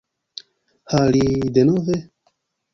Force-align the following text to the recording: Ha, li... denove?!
Ha, 0.93 1.03
li... 1.17 1.23
denove?! 1.59 2.03